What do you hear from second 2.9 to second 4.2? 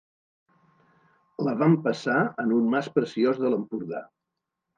preciós de l'Empordà.